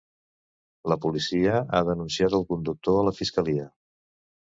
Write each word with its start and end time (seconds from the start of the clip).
La 0.91 0.97
policia 1.03 1.61
ha 1.75 1.83
denunciat 1.91 2.41
el 2.41 2.49
conductor 2.55 3.01
a 3.05 3.09
la 3.11 3.17
fiscalia. 3.23 3.73